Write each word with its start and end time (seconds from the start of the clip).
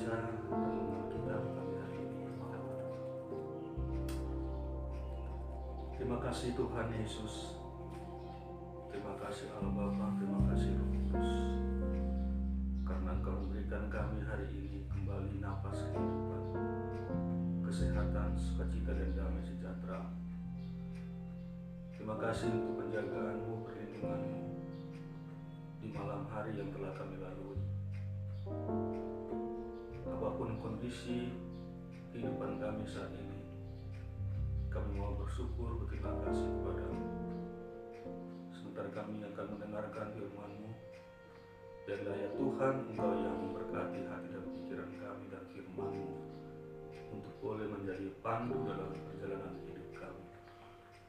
kita 0.00 1.36
pagi 1.52 1.76
hari 1.76 2.00
ini. 2.00 2.24
Terima 6.00 6.16
kasih 6.24 6.56
Tuhan 6.56 6.88
Yesus. 6.96 7.60
Terima 8.88 9.12
kasih 9.20 9.52
Allah 9.60 9.72
Bapa, 9.76 10.16
terima 10.16 10.40
kasih 10.48 10.72
Roh 10.80 10.88
Kudus. 10.88 11.30
Karena 12.88 13.12
Engkau 13.12 13.44
memberikan 13.44 13.84
kami 13.92 14.24
hari 14.24 14.48
ini 14.48 14.88
kembali 14.88 15.36
napas 15.36 15.76
kehidupan, 15.92 16.44
kesehatan, 17.68 18.30
sukacita 18.40 18.96
dan 18.96 19.12
damai 19.12 19.44
sejahtera. 19.44 20.00
Terima 21.92 22.16
kasih 22.16 22.48
untuk 22.48 22.88
penjagaanmu, 22.88 23.52
perlindunganmu 23.68 24.40
di 25.84 25.88
malam 25.92 26.24
hari 26.32 26.56
yang 26.56 26.72
telah 26.72 26.96
kami 26.96 27.20
lalui. 27.20 27.60
Apa 30.10 30.28
pun 30.34 30.50
kondisi 30.58 31.30
kehidupan 32.10 32.58
kami 32.58 32.82
saat 32.84 33.14
ini, 33.14 33.40
kami 34.66 34.98
mau 34.98 35.14
bersyukur 35.14 35.78
berterima 35.82 36.10
kasih 36.26 36.46
kepadamu. 36.46 37.06
Sebentar 38.50 38.86
kami 38.90 39.22
akan 39.22 39.46
mendengarkan 39.54 40.06
firman-Mu 40.18 40.70
dan 41.86 41.98
daya 42.06 42.28
Tuhan 42.34 42.74
Engkau 42.90 43.12
yang 43.14 43.36
memberkati 43.38 44.00
hati 44.10 44.28
dan 44.34 44.44
pikiran 44.50 44.90
kami 44.98 45.24
dan 45.30 45.44
firman-Mu 45.54 46.14
untuk 47.10 47.34
boleh 47.42 47.66
menjadi 47.66 48.06
pandu 48.22 48.58
dalam 48.66 48.90
perjalanan 48.94 49.54
hidup 49.66 49.88
kami. 49.94 50.24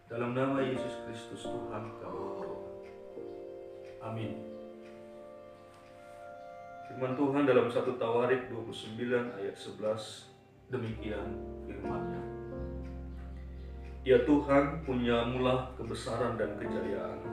Dalam 0.09 0.31
nama 0.37 0.61
Yesus 0.61 0.93
Kristus 1.05 1.43
Tuhan 1.49 1.83
kami 1.97 2.21
berdoa. 2.21 2.61
Amin. 4.01 4.50
Firman 6.91 7.15
Tuhan 7.15 7.47
dalam 7.47 7.71
1 7.71 7.87
Tawarik 7.95 8.51
29 8.51 8.99
ayat 9.39 9.55
11 9.55 10.75
demikian 10.75 11.39
firman-Nya. 11.63 12.19
Ya 14.03 14.19
Tuhan 14.27 14.83
punya 14.83 15.23
mulah 15.23 15.71
kebesaran 15.79 16.35
dan 16.35 16.51
kejayaan, 16.59 17.23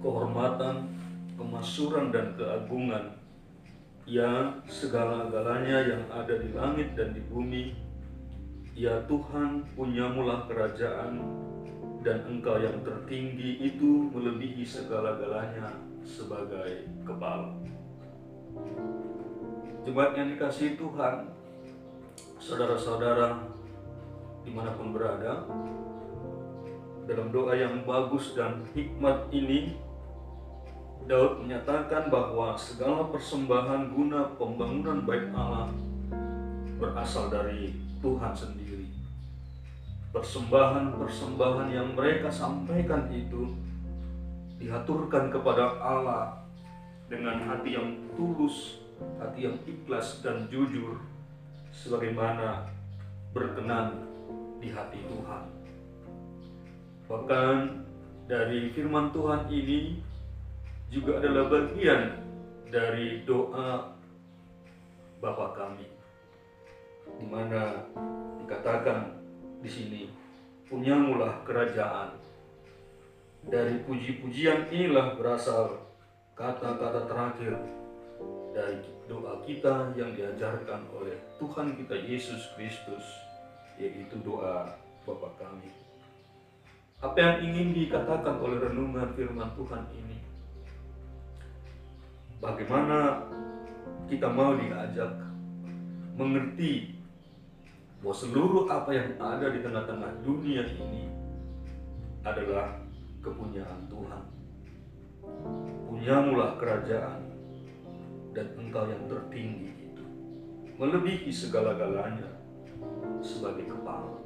kehormatan, 0.00 0.88
kemasuran 1.36 2.08
dan 2.16 2.32
keagungan, 2.32 3.12
ya 4.08 4.56
segala-galanya 4.64 5.92
yang 5.92 6.04
ada 6.08 6.40
di 6.40 6.48
langit 6.56 6.96
dan 6.96 7.12
di 7.12 7.20
bumi, 7.28 7.76
ya 8.72 9.04
Tuhan 9.04 9.68
punya 9.76 10.08
mulah 10.08 10.48
kerajaan 10.48 11.20
dan 12.00 12.24
engkau 12.24 12.56
yang 12.56 12.80
tertinggi 12.80 13.68
itu 13.68 14.08
melebihi 14.16 14.64
segala-galanya 14.64 15.76
sebagai 16.08 16.88
kepala. 17.04 17.52
Jemaat 19.82 20.14
yang 20.14 20.28
dikasihi 20.34 20.78
Tuhan, 20.78 21.26
saudara-saudara 22.38 23.50
di 24.42 24.50
mana 24.54 24.74
pun 24.74 24.94
berada, 24.94 25.46
dalam 27.06 27.34
doa 27.34 27.54
yang 27.54 27.82
bagus 27.82 28.38
dan 28.38 28.62
hikmat 28.74 29.26
ini, 29.34 29.74
Daud 31.10 31.42
menyatakan 31.42 32.06
bahwa 32.14 32.54
segala 32.54 33.10
persembahan 33.10 33.90
guna 33.90 34.38
pembangunan 34.38 35.02
bait 35.02 35.26
Allah 35.34 35.74
berasal 36.78 37.26
dari 37.30 37.74
Tuhan 37.98 38.34
sendiri. 38.34 38.86
Persembahan-persembahan 40.14 41.68
yang 41.74 41.94
mereka 41.98 42.30
sampaikan 42.30 43.10
itu 43.10 43.50
diaturkan 44.62 45.26
kepada 45.26 45.78
Allah 45.82 46.41
dengan 47.12 47.44
hati 47.44 47.76
yang 47.76 47.92
tulus, 48.16 48.80
hati 49.20 49.44
yang 49.44 49.60
ikhlas 49.68 50.24
dan 50.24 50.48
jujur, 50.48 50.96
sebagaimana 51.68 52.72
berkenan 53.36 54.08
di 54.56 54.72
hati 54.72 54.96
Tuhan. 55.04 55.44
Bahkan 57.12 57.56
dari 58.24 58.72
firman 58.72 59.12
Tuhan 59.12 59.44
ini 59.52 60.00
juga 60.88 61.20
adalah 61.20 61.52
bagian 61.52 62.16
dari 62.72 63.20
doa 63.28 63.92
Bapa 65.20 65.52
kami, 65.52 65.86
di 67.20 67.26
mana 67.28 67.84
dikatakan 68.40 69.20
di 69.60 69.68
sini 69.68 70.02
punyamulah 70.64 71.44
kerajaan. 71.44 72.16
Dari 73.42 73.84
puji-pujian 73.84 74.70
inilah 74.70 75.18
berasal 75.18 75.91
kata-kata 76.42 77.06
terakhir 77.06 77.54
dari 78.50 78.82
doa 79.06 79.38
kita 79.46 79.94
yang 79.94 80.10
diajarkan 80.10 80.90
oleh 80.90 81.14
Tuhan 81.38 81.78
kita 81.78 81.94
Yesus 81.94 82.50
Kristus, 82.58 83.06
yaitu 83.78 84.18
doa 84.26 84.74
Bapa 85.06 85.30
kami. 85.38 85.70
Apa 86.98 87.14
yang 87.18 87.36
ingin 87.46 87.68
dikatakan 87.74 88.42
oleh 88.42 88.58
renungan 88.58 89.14
firman 89.14 89.54
Tuhan 89.54 89.86
ini? 89.94 90.18
Bagaimana 92.42 93.22
kita 94.10 94.26
mau 94.26 94.58
diajak 94.58 95.14
mengerti 96.18 96.98
bahwa 98.02 98.14
seluruh 98.18 98.66
apa 98.66 98.90
yang 98.90 99.14
ada 99.22 99.46
di 99.46 99.62
tengah-tengah 99.62 100.10
dunia 100.26 100.66
ini 100.66 101.06
adalah 102.26 102.82
kepunyaan 103.22 103.86
Tuhan. 103.86 104.22
Punyamulah 106.02 106.58
kerajaan 106.58 107.30
dan 108.34 108.50
engkau 108.58 108.90
yang 108.90 109.06
tertinggi 109.06 109.70
itu 109.70 110.02
melebihi 110.74 111.30
segala-galanya 111.30 112.26
sebagai 113.22 113.70
kepala. 113.70 114.18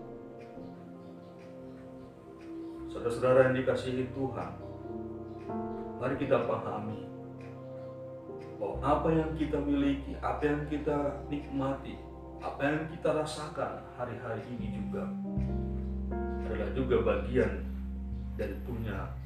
Saudara-saudara 2.89 3.53
yang 3.53 3.61
dikasihi 3.61 4.09
Tuhan, 4.09 4.57
mari 6.01 6.17
kita 6.17 6.49
pahami 6.49 7.13
bahwa 8.57 8.81
apa 8.81 9.09
yang 9.13 9.37
kita 9.37 9.61
miliki, 9.61 10.17
apa 10.25 10.49
yang 10.49 10.65
kita 10.73 11.29
nikmati, 11.29 12.01
apa 12.41 12.61
yang 12.65 12.89
kita 12.89 13.21
rasakan 13.21 13.85
hari-hari 14.01 14.41
ini 14.49 14.81
juga 14.81 15.13
adalah 16.41 16.73
juga 16.73 16.97
bagian 17.05 17.69
dari 18.41 18.57
punya 18.65 19.26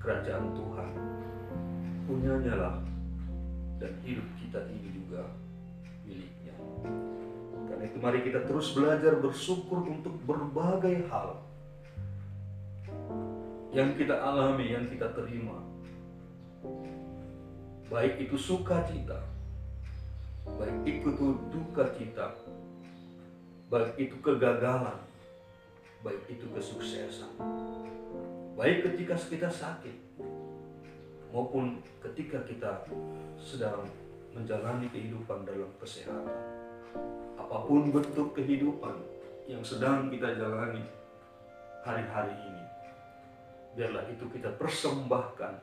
kerajaan 0.00 0.56
Tuhan. 0.56 0.88
Punyanya 2.08 2.54
lah 2.56 2.76
dan 3.78 3.92
hidup 4.02 4.26
kita 4.40 4.60
ini 4.72 4.88
juga 4.96 5.22
miliknya. 6.02 6.56
Karena 7.70 7.84
itu 7.86 7.98
mari 8.02 8.20
kita 8.26 8.42
terus 8.48 8.74
belajar 8.74 9.20
bersyukur 9.20 9.86
untuk 9.86 10.16
berbagai 10.26 11.06
hal 11.08 11.38
yang 13.70 13.94
kita 13.94 14.18
alami, 14.18 14.74
yang 14.74 14.90
kita 14.90 15.14
terima. 15.14 15.62
Baik 17.86 18.22
itu 18.26 18.38
sukacita, 18.38 19.18
baik 20.58 20.78
itu 20.86 21.10
duka 21.50 21.90
cita, 21.94 22.38
baik 23.66 23.94
itu 23.98 24.14
kegagalan, 24.22 24.98
baik 26.02 26.22
itu 26.30 26.46
kesuksesan, 26.54 27.34
baik 28.60 28.92
ketika 28.92 29.16
kita 29.16 29.48
sakit, 29.48 30.20
maupun 31.32 31.80
ketika 32.04 32.44
kita 32.44 32.84
sedang 33.40 33.88
menjalani 34.36 34.84
kehidupan 34.92 35.48
dalam 35.48 35.72
kesehatan. 35.80 36.28
Apa 37.40 37.64
pun 37.64 37.88
bentuk 37.88 38.36
kehidupan 38.36 39.00
yang 39.48 39.64
sedang 39.64 40.12
kita 40.12 40.36
jalani 40.36 40.84
hari-hari 41.88 42.36
ini, 42.36 42.64
biarlah 43.80 44.04
itu 44.12 44.28
kita 44.28 44.52
persembahkan 44.60 45.56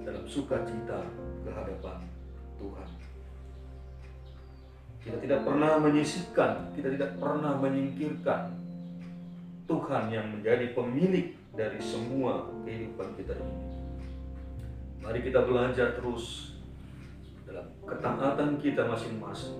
dalam 0.00 0.24
sukacita 0.24 1.04
kehadapan 1.44 2.00
Tuhan. 2.56 2.88
Kita 5.04 5.16
tidak 5.20 5.40
pernah 5.44 5.76
menyisihkan, 5.76 6.72
kita 6.72 6.88
tidak 6.96 7.20
pernah 7.20 7.52
menyingkirkan 7.60 8.48
Tuhan 9.68 10.08
yang 10.08 10.26
menjadi 10.32 10.72
pemilik 10.72 11.36
dari 11.56 11.80
semua 11.80 12.52
kehidupan 12.68 13.16
kita 13.16 13.32
ini. 13.32 13.56
Mari 15.00 15.24
kita 15.24 15.48
belajar 15.48 15.96
terus 15.96 16.52
dalam 17.48 17.64
ketaatan 17.88 18.60
kita 18.60 18.84
masing-masing. 18.84 19.56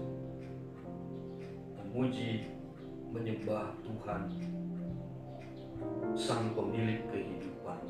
Memuji, 1.81 2.53
menyembah 3.09 3.73
Tuhan, 3.81 4.29
Sang 6.13 6.53
Pemilik 6.53 7.01
kehidupan. 7.09 7.81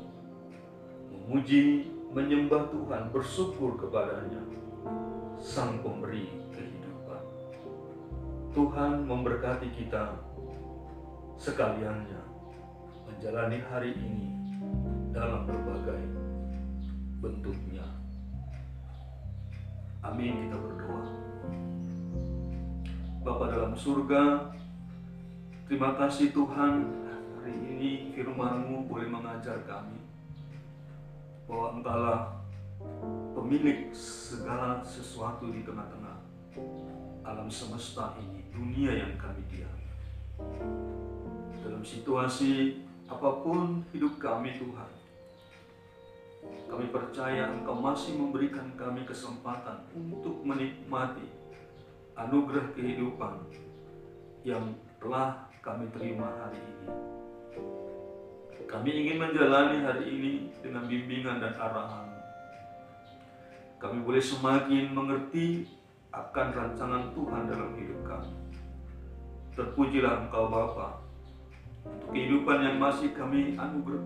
Memuji, 1.11 1.91
menyembah 2.15 2.71
Tuhan, 2.71 3.11
bersyukur 3.11 3.75
kepadanya, 3.75 4.39
Sang 5.35 5.83
Pemberi 5.83 6.31
kehidupan. 6.55 7.21
Tuhan 8.55 9.03
memberkati 9.03 9.67
kita 9.75 10.15
sekaliannya 11.35 12.26
menjalani 13.17 13.57
hari 13.65 13.97
ini 13.97 14.29
dalam 15.09 15.49
berbagai 15.49 16.05
bentuknya. 17.17 17.81
Amin 20.05 20.45
kita 20.45 20.53
berdoa. 20.53 21.01
Bapa 23.25 23.49
dalam 23.49 23.73
surga, 23.73 24.53
terima 25.65 25.97
kasih 25.97 26.29
Tuhan 26.29 26.93
hari 27.41 27.57
ini 27.57 28.13
firman-Mu 28.13 28.85
boleh 28.85 29.09
mengajar 29.09 29.65
kami 29.65 29.97
bahwa 31.49 31.81
Engkaulah 31.81 32.21
pemilik 33.33 33.89
segala 33.97 34.85
sesuatu 34.85 35.49
di 35.49 35.65
tengah-tengah 35.65 36.21
alam 37.25 37.49
semesta 37.49 38.13
ini, 38.21 38.45
dunia 38.53 38.93
yang 38.93 39.17
kami 39.17 39.41
diam. 39.49 39.77
Dalam 41.65 41.81
situasi 41.81 42.85
apa 43.07 43.29
pun 43.39 43.87
hidup 43.95 44.19
kami 44.19 44.59
Tuhan, 44.59 44.91
kami 46.67 46.85
percaya 46.91 47.47
Engkau 47.47 47.79
masih 47.79 48.19
memberikan 48.19 48.67
kami 48.75 49.07
kesempatan 49.07 49.87
untuk 49.95 50.43
menikmati 50.43 51.23
anugerah 52.19 52.67
kehidupan 52.75 53.47
yang 54.43 54.75
telah 54.99 55.47
kami 55.63 55.87
terima 55.95 56.27
hari 56.43 56.59
ini. 56.59 56.87
Kami 58.67 58.89
ingin 58.91 59.17
menjalani 59.23 59.79
hari 59.87 60.03
ini 60.11 60.31
dengan 60.59 60.83
bimbingan 60.91 61.39
dan 61.39 61.55
arahan. 61.55 62.11
Kami 63.79 64.03
boleh 64.03 64.19
semakin 64.19 64.91
mengerti 64.91 65.71
akan 66.11 66.47
rancangan 66.51 67.15
Tuhan 67.15 67.47
dalam 67.47 67.71
hidup 67.79 67.99
kami. 68.03 68.33
Terpujilah 69.55 70.27
Engkau 70.27 70.51
Bapa 70.51 71.06
kehidupan 72.11 72.57
yang 72.63 72.77
masih 72.79 73.11
kami 73.13 73.57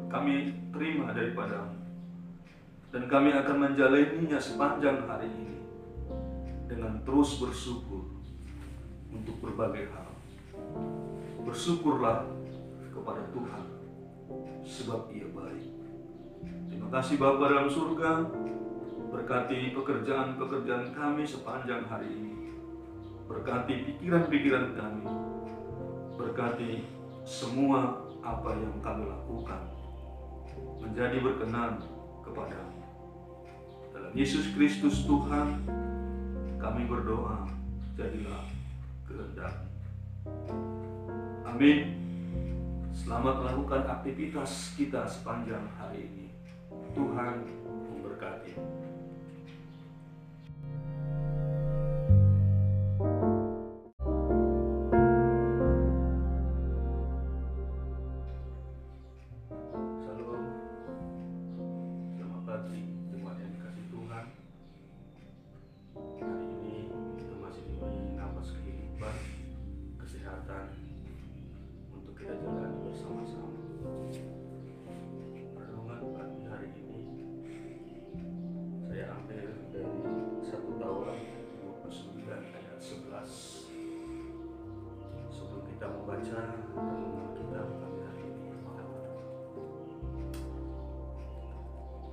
kami 0.09 0.55
terima 0.73 1.13
daripadamu. 1.13 1.77
Dan 2.91 3.07
kami 3.07 3.31
akan 3.31 3.55
menjalaninya 3.55 4.35
sepanjang 4.35 5.07
hari 5.07 5.31
ini 5.31 5.63
dengan 6.67 6.99
terus 7.07 7.39
bersyukur 7.39 8.03
untuk 9.11 9.39
berbagai 9.39 9.87
hal. 9.95 10.11
Bersyukurlah 11.47 12.27
kepada 12.91 13.23
Tuhan 13.31 13.63
sebab 14.67 15.07
ia 15.15 15.27
baik. 15.31 15.71
Terima 16.67 16.87
kasih 16.91 17.15
Bapa 17.15 17.47
dalam 17.47 17.71
surga, 17.71 18.27
Berkati 19.11 19.75
pekerjaan-pekerjaan 19.75 20.95
kami 20.95 21.27
sepanjang 21.27 21.83
hari 21.91 22.07
ini. 22.07 22.55
Berkati 23.27 23.83
pikiran-pikiran 23.83 24.71
kami. 24.71 25.03
Berkati 26.15 27.00
semua 27.25 28.01
apa 28.21 28.49
yang 28.57 28.75
kami 28.81 29.05
lakukan. 29.05 29.61
Menjadi 30.81 31.17
berkenan 31.21 31.81
kepadamu. 32.25 32.81
Dalam 33.93 34.13
Yesus 34.17 34.49
Kristus 34.57 35.05
Tuhan, 35.05 35.61
kami 36.57 36.85
berdoa, 36.89 37.45
jadilah 37.97 38.45
kehendak. 39.05 39.55
Amin. 41.45 41.97
Selamat 42.91 43.41
melakukan 43.41 43.87
aktivitas 43.87 44.77
kita 44.77 45.09
sepanjang 45.09 45.63
hari 45.79 46.05
ini. 46.05 46.27
Tuhan 46.91 47.60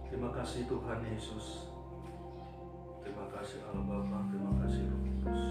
Terima 0.09 0.35
kasih 0.35 0.67
Tuhan 0.67 0.99
Yesus. 1.06 1.70
Terima 3.06 3.31
kasih 3.31 3.62
Allah 3.70 3.87
Bapa, 3.87 4.26
terima 4.26 4.50
kasih 4.67 4.91
Roh 4.91 4.99
Kudus. 5.06 5.43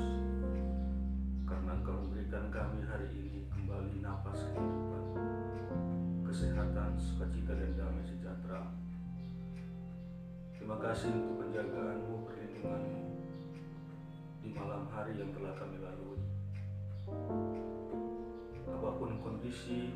Karena 1.47 1.71
Engkau 1.79 1.95
memberikan 2.03 2.51
kami 2.51 2.83
hari 2.83 3.07
ini 3.15 3.47
kembali 3.47 4.03
nafas 4.03 4.43
kehidupan, 4.51 5.03
kesehatan, 6.27 6.99
sukacita 6.99 7.55
dan 7.55 7.71
damai 7.79 8.03
sejahtera. 8.03 8.67
Terima 10.59 10.75
kasih 10.83 11.15
untuk 11.15 11.47
penjagaanmu, 11.47 12.27
perlindunganmu 12.27 13.03
di 14.43 14.49
malam 14.51 14.83
hari 14.91 15.15
yang 15.15 15.31
telah 15.31 15.55
kami 15.55 15.79
lalui. 15.79 16.19
Apa 18.67 18.89
pun 18.99 19.15
kondisi 19.23 19.95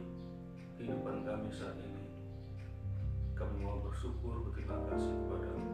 kehidupan 0.79 1.27
kami 1.27 1.51
saat 1.51 1.75
ini, 1.75 2.07
kami 3.35 3.67
mau 3.67 3.83
bersyukur 3.83 4.47
berterima 4.47 4.79
kasih 4.87 5.11
kepadamu. 5.11 5.71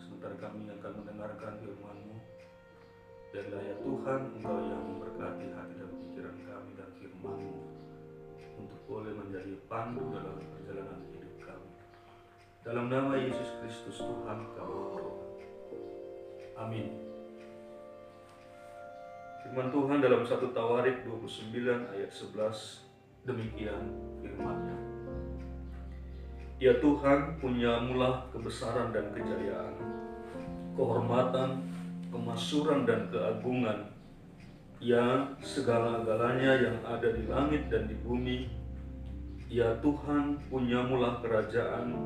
Sementara 0.00 0.34
kami 0.40 0.72
akan 0.72 0.92
mendengarkan 1.04 1.52
firman-Mu. 1.60 2.16
Dan 3.32 3.48
ya 3.48 3.76
Tuhan, 3.80 4.20
Engkau 4.36 4.60
yang 4.60 4.82
memberkati 4.84 5.46
hati 5.56 5.74
dan 5.76 5.90
pikiran 5.92 6.36
kami 6.44 6.70
dan 6.76 6.90
firman-Mu 7.00 7.56
untuk 8.60 8.80
boleh 8.88 9.12
menjadi 9.16 9.52
pandu 9.68 10.08
dalam 10.12 10.36
perjalanan 10.56 11.00
hidup 11.12 11.36
kami. 11.44 11.70
Dalam 12.64 12.86
nama 12.88 13.12
Yesus 13.16 13.50
Kristus 13.60 14.00
Tuhan 14.00 14.48
kami 14.56 14.72
berdoa. 14.76 15.16
Amin. 16.60 17.11
Firman 19.42 19.74
Tuhan 19.74 19.98
dalam 19.98 20.22
satu 20.22 20.54
Tawarik 20.54 21.02
29 21.02 21.50
ayat 21.90 22.10
11 22.14 23.26
demikian 23.26 23.82
firman-Nya. 24.22 24.78
Ya 26.62 26.78
Tuhan, 26.78 27.42
punya 27.42 27.82
punyamulah 27.82 28.30
kebesaran 28.30 28.94
dan 28.94 29.10
kejayaan, 29.10 29.74
kehormatan, 30.78 31.58
kemasuran 32.14 32.86
dan 32.86 33.10
keagungan, 33.10 33.90
yang 34.78 35.34
segala-galanya 35.42 36.62
yang 36.62 36.78
ada 36.86 37.10
di 37.10 37.26
langit 37.26 37.66
dan 37.66 37.90
di 37.90 37.98
bumi. 37.98 38.46
Ya 39.50 39.74
Tuhan, 39.82 40.38
punya 40.46 40.86
punyamulah 40.86 41.18
kerajaan, 41.18 41.98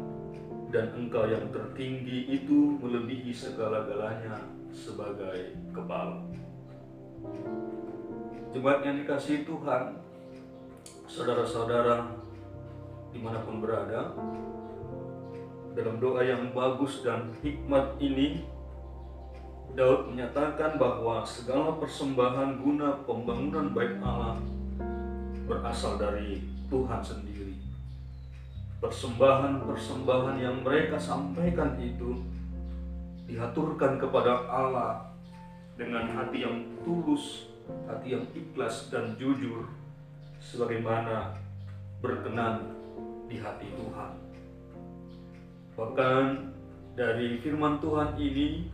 dan 0.73 0.89
Engkau 0.97 1.29
yang 1.29 1.53
tertinggi 1.53 2.33
itu 2.33 2.81
melebihi 2.81 3.31
segala-galanya 3.31 4.41
sebagai 4.73 5.53
kepala. 5.77 6.25
Jemaat 8.57 8.81
yang 8.89 8.97
dikasih 9.05 9.45
Tuhan, 9.45 10.01
saudara-saudara 11.05 12.09
di 13.13 13.19
mana 13.21 13.41
pun 13.45 13.61
berada, 13.61 14.13
dalam 15.77 16.01
doa 16.01 16.25
yang 16.25 16.53
bagus 16.57 17.05
dan 17.05 17.33
hikmat 17.45 18.01
ini, 18.01 18.49
Daud 19.77 20.09
menyatakan 20.09 20.81
bahwa 20.81 21.21
segala 21.21 21.77
persembahan 21.77 22.65
guna 22.65 23.05
pembangunan 23.05 23.77
bait 23.77 24.01
Allah 24.01 24.41
berasal 25.45 26.01
dari 26.01 26.41
Tuhan 26.73 27.05
sendiri. 27.05 27.53
Persembahan-persembahan 28.81 30.37
yang 30.41 30.65
mereka 30.65 30.97
sampaikan 30.97 31.77
itu 31.77 32.25
diaturkan 33.29 34.01
kepada 34.01 34.49
Allah 34.49 35.16
dengan 35.77 36.09
hati 36.17 36.45
yang 36.45 36.65
tulus, 36.83 37.53
hati 37.85 38.17
yang 38.17 38.25
ikhlas 38.33 38.89
dan 38.89 39.15
jujur, 39.21 39.69
sebagaimana 40.41 41.37
berkenan 42.01 42.73
di 43.29 43.37
hati 43.37 43.69
Tuhan. 43.77 44.13
Bahkan 45.77 46.25
dari 46.97 47.37
firman 47.45 47.77
Tuhan 47.85 48.17
ini 48.17 48.73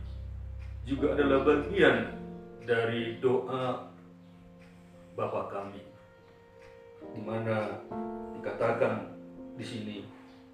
juga 0.87 1.15
adalah 1.15 1.43
bagian 1.43 2.15
dari 2.63 3.19
doa 3.19 3.91
Bapa 5.13 5.45
kami 5.51 5.83
di 7.13 7.21
mana 7.21 7.85
dikatakan 8.39 9.13
di 9.53 9.65
sini 9.67 9.97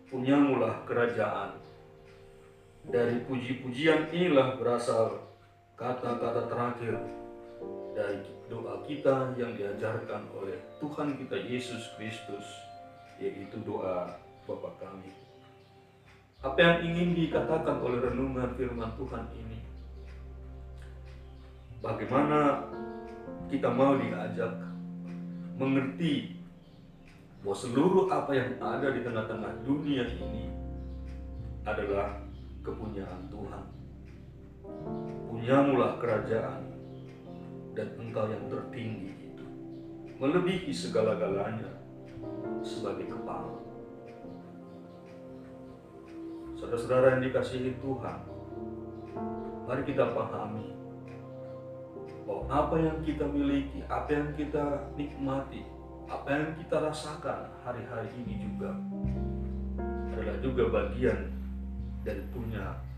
punyamulah 0.10 0.84
kerajaan 0.84 1.56
dari 2.90 3.24
puji-pujian 3.24 4.12
inilah 4.12 4.58
berasal 4.58 5.29
kata-kata 5.80 6.52
terakhir 6.52 7.00
dari 7.96 8.20
doa 8.52 8.84
kita 8.84 9.34
yang 9.40 9.56
diajarkan 9.56 10.28
oleh 10.36 10.60
Tuhan 10.84 11.16
kita 11.16 11.40
Yesus 11.40 11.96
Kristus 11.96 12.46
yaitu 13.18 13.58
doa 13.64 14.12
Bapa 14.44 14.76
kami. 14.78 15.12
Apa 16.44 16.60
yang 16.60 16.78
ingin 16.92 17.16
dikatakan 17.16 17.80
oleh 17.80 18.00
renungan 18.04 18.56
firman 18.56 18.92
Tuhan 18.96 19.24
ini? 19.36 19.60
bagaimana 21.80 22.68
kita 23.48 23.72
mau 23.72 23.96
diajak 23.96 24.52
mengerti 25.56 26.36
bahwa 27.40 27.56
seluruh 27.56 28.12
apa 28.12 28.32
yang 28.36 28.50
ada 28.60 28.88
di 28.92 29.00
tengah-tengah 29.04 29.64
dunia 29.64 30.04
ini 30.12 30.52
adalah 31.64 32.20
kepunyaan 32.64 33.32
Tuhan. 33.32 33.64
Punyamulah 35.40 35.96
kerajaan 36.04 36.68
dan 37.72 37.88
engkau 37.96 38.28
yang 38.28 38.44
tertinggi 38.52 39.32
itu 39.32 39.48
melebihi 40.20 40.68
segala-galanya 40.68 41.80
sebagai 42.60 43.08
kepala. 43.08 43.56
Saudara-saudara 46.60 47.16
yang 47.16 47.32
dikasihi 47.32 47.72
Tuhan, 47.80 48.20
mari 49.64 49.88
kita 49.88 50.12
pahami 50.12 50.76
bahwa 52.28 52.44
apa 52.52 52.76
yang 52.76 53.00
kita 53.08 53.24
miliki, 53.32 53.80
apa 53.88 54.12
yang 54.12 54.36
kita 54.36 54.92
nikmati, 55.00 55.64
apa 56.12 56.28
yang 56.36 56.52
kita 56.60 56.84
rasakan 56.84 57.48
hari-hari 57.64 58.12
ini 58.28 58.44
juga 58.44 58.76
adalah 60.12 60.36
juga 60.44 60.68
bagian 60.68 61.32
dari 62.04 62.28
punya 62.36 62.90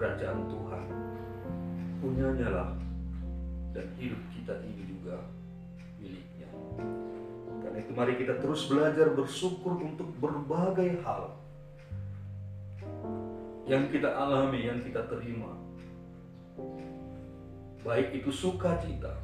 kerajaan 0.00 0.48
Tuhan. 0.48 0.84
Punyanya 2.00 2.48
lah 2.48 2.70
dan 3.76 3.84
hidup 4.00 4.16
kita 4.32 4.56
ini 4.64 4.88
juga 4.88 5.20
miliknya. 6.00 6.48
Karena 7.60 7.76
itu 7.84 7.92
mari 7.92 8.16
kita 8.16 8.40
terus 8.40 8.64
belajar 8.64 9.12
bersyukur 9.12 9.76
untuk 9.76 10.08
berbagai 10.16 11.04
hal 11.04 11.36
yang 13.68 13.92
kita 13.92 14.08
alami, 14.08 14.64
yang 14.64 14.80
kita 14.80 15.04
terima. 15.04 15.52
Baik 17.84 18.24
itu 18.24 18.32
sukacita, 18.32 19.14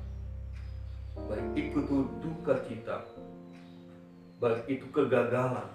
baik 1.27 1.57
itu 1.57 1.81
duka 2.21 2.55
cita, 2.69 3.05
baik 4.41 4.65
itu 4.69 4.87
kegagalan, 4.93 5.69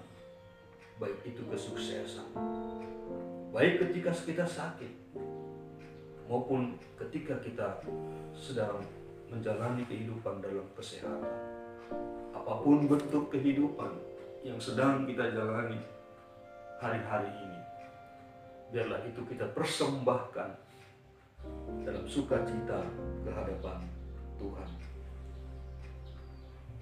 baik 0.98 1.18
itu 1.26 1.42
kesuksesan, 1.46 2.26
baik 3.52 3.84
ketika 3.84 4.10
kita 4.16 4.44
sakit, 4.48 4.92
maupun 6.24 6.80
ketika 6.96 7.36
kita 7.44 7.68
sedang 8.32 8.80
menjalani 9.28 9.84
kehidupan 9.84 10.40
dalam 10.40 10.64
kesehatan. 10.72 11.36
Apa 12.32 12.64
pun 12.64 12.88
bentuk 12.88 13.28
kehidupan 13.28 13.92
yang 14.40 14.56
sedang 14.56 15.04
kita 15.04 15.36
jalani 15.36 15.76
hari-hari 16.80 17.28
ini, 17.28 17.60
biarlah 18.72 19.04
itu 19.04 19.20
kita 19.28 19.44
persembahkan 19.52 20.50
dalam 21.84 22.04
sukacita 22.08 22.80
kehadapan 23.22 23.78
Tuhan. 24.40 24.68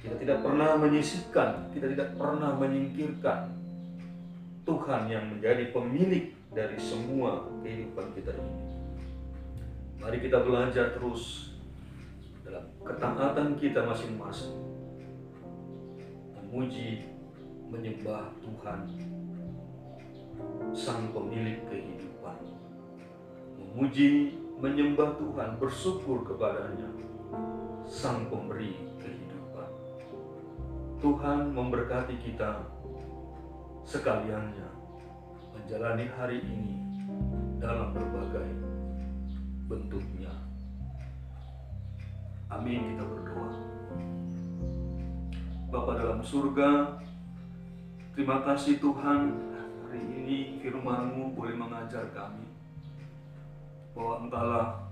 Kita 0.01 0.17
tidak 0.17 0.39
pernah 0.41 0.81
menyisihkan, 0.81 1.75
kita 1.77 1.93
tidak 1.93 2.17
pernah 2.17 2.57
menyingkirkan 2.57 3.53
Tuhan 4.65 5.03
yang 5.13 5.29
menjadi 5.29 5.69
pemilik 5.77 6.40
dari 6.51 6.79
semua 6.79 7.47
kehidupan 7.63 8.11
kita 8.19 8.35
ini. 8.35 8.55
Mari 10.03 10.19
kita 10.19 10.43
belajar 10.43 10.91
terus 10.97 11.55
dalam 12.43 12.67
ketaatan 12.83 13.55
kita 13.55 13.87
masing-masing 13.87 14.59
memuji, 16.51 17.07
menyembah 17.71 18.35
Tuhan 18.43 18.91
sang 20.75 21.15
pemilik 21.15 21.63
kehidupan. 21.71 22.43
Memuji, 23.55 24.35
menyembah 24.59 25.15
Tuhan, 25.15 25.63
bersyukur 25.63 26.27
kepadanya, 26.27 26.91
sang 27.87 28.27
pemberi 28.27 28.75
kehidupan. 28.99 29.71
Tuhan 30.99 31.55
memberkati 31.55 32.19
kita 32.19 32.67
sekaliannya 33.87 34.80
menjalani 35.71 36.11
hari 36.19 36.43
ini 36.43 36.83
dalam 37.63 37.95
berbagai 37.95 38.59
bentuknya. 39.71 40.35
Amin 42.51 42.91
kita 42.91 43.07
berdoa. 43.07 43.55
Bapa 45.71 45.95
dalam 45.95 46.27
surga, 46.27 46.99
terima 48.19 48.43
kasih 48.43 48.83
Tuhan 48.83 49.31
hari 49.87 50.03
ini 50.03 50.59
firmanmu 50.59 51.39
boleh 51.39 51.55
mengajar 51.55 52.11
kami 52.11 52.51
bahwa 53.95 54.27
engkaulah 54.27 54.91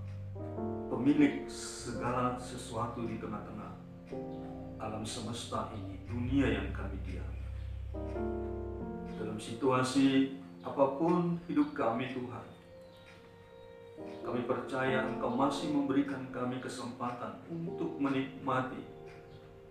pemilik 0.95 1.43
segala 1.51 2.39
sesuatu 2.39 3.03
di 3.03 3.19
tengah-tengah 3.19 3.75
alam 4.79 5.03
semesta 5.03 5.75
ini, 5.75 5.99
dunia 6.07 6.55
yang 6.55 6.71
kami 6.71 7.03
diami. 7.03 7.43
Dalam 9.19 9.43
situasi 9.43 10.39
apa 10.67 10.85
pun 10.99 11.39
hidup 11.47 11.71
kami 11.75 12.11
Tuhan, 12.11 12.47
kami 14.27 14.41
percaya 14.45 15.07
Engkau 15.07 15.33
masih 15.33 15.73
memberikan 15.73 16.29
kami 16.35 16.59
kesempatan 16.61 17.39
untuk 17.49 17.97
menikmati 17.97 18.83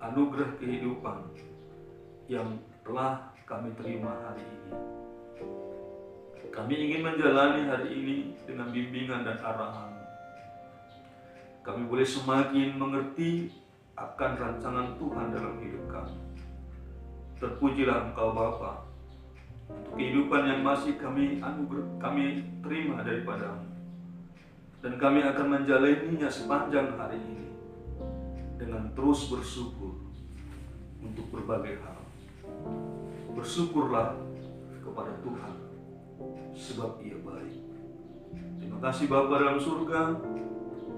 anugerah 0.01 0.57
kehidupan 0.57 1.29
yang 2.31 2.57
telah 2.81 3.31
kami 3.45 3.71
terima 3.77 4.11
hari 4.25 4.43
ini. 4.43 4.71
Kami 6.49 6.73
ingin 6.73 7.05
menjalani 7.05 7.69
hari 7.69 7.89
ini 7.93 8.17
dengan 8.49 8.73
bimbingan 8.73 9.21
dan 9.21 9.37
arahan. 9.43 9.93
Kami 11.61 11.85
boleh 11.85 12.07
semakin 12.07 12.79
mengerti 12.79 13.51
akan 13.93 14.31
rancangan 14.39 14.95
Tuhan 14.97 15.27
dalam 15.35 15.59
hidup 15.61 15.85
kami. 15.91 16.17
Terpujilah 17.37 18.09
Engkau 18.09 18.33
Bapa 18.33 18.86
untuk 18.86 18.86
kehidupan 19.97 20.43
yang 20.47 20.61
masih 20.63 20.95
kami 20.95 21.41
anugerah 21.41 21.87
kami 21.99 22.45
terima 22.63 23.03
daripadamu. 23.03 23.65
Dan 24.77 24.93
kami 25.01 25.25
akan 25.25 25.47
menjalaninya 25.57 26.29
sepanjang 26.29 26.95
hari 26.95 27.17
ini 27.17 27.49
dengan 28.61 28.93
terus 28.93 29.27
bersyukur 29.27 29.97
untuk 31.01 31.25
berbagai 31.33 31.81
hal. 31.81 31.99
Bersyukurlah 33.33 34.17
kepada 34.81 35.13
Tuhan 35.25 35.53
sebab 36.57 37.01
ia 37.01 37.17
baik. 37.21 37.61
Terima 38.57 38.77
kasih 38.81 39.05
Bapa 39.09 39.37
dalam 39.37 39.59
surga, 39.61 40.17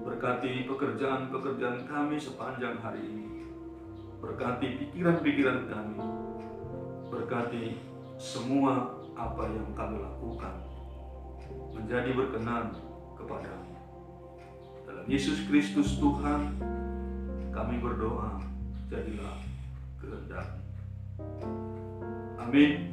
berkati 0.04 0.64
pekerjaan-pekerjaan 0.68 1.84
kami 1.84 2.16
sepanjang 2.16 2.80
hari 2.80 3.00
ini. 3.04 3.28
Berkati 4.20 4.68
pikiran-pikiran 4.84 5.68
kami. 5.68 5.98
Berkati 7.08 7.64
semua 8.20 9.00
apa 9.16 9.48
yang 9.48 9.72
kami 9.72 9.96
lakukan 9.96 10.60
menjadi 11.72 12.12
berkenan 12.12 12.76
kepadamu. 13.16 13.72
Dalam 14.84 15.08
Yesus 15.08 15.48
Kristus 15.48 15.96
Tuhan, 15.96 16.52
kami 17.48 17.80
berdoa, 17.80 18.44
jadilah 18.92 19.40
kehendak. 19.96 20.52
Amin. 22.36 22.92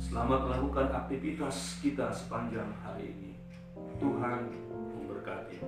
Selamat 0.00 0.48
melakukan 0.48 0.88
aktivitas 0.96 1.76
kita 1.84 2.08
sepanjang 2.16 2.72
hari 2.80 3.12
ini. 3.12 3.32
Tuhan 4.00 4.48
memberkati. 4.96 5.60